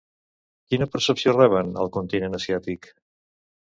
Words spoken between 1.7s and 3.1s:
al continent asiàtic?